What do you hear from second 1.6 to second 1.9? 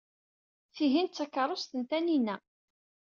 n